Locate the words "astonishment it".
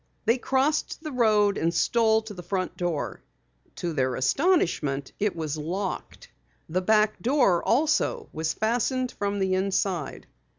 4.15-5.35